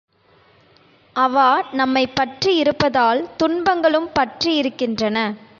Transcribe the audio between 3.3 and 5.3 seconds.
துன்பங்களும் பற்றியிருக்கின்றன.